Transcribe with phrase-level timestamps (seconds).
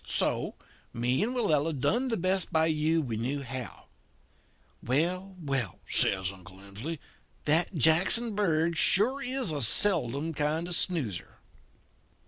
[0.07, 0.55] So,
[0.93, 3.85] me and Willella done the best by you we knew how.
[4.81, 6.97] Well, well,' says Uncle Emsley,
[7.45, 11.37] 'that Jackson Bird is sure a seldom kind of a snoozer.'"